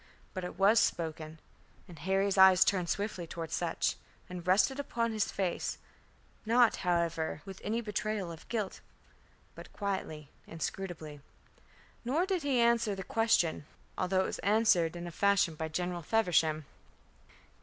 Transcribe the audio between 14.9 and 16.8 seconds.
in a fashion by General Feversham.